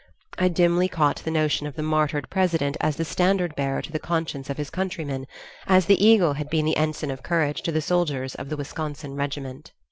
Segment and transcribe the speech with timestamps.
[0.39, 3.99] I dimly caught the notion of the martyred President as the standard bearer to the
[3.99, 5.27] conscience of his countrymen,
[5.67, 9.13] as the eagle had been the ensign of courage to the soldiers of the Wisconsin
[9.15, 9.73] regiment.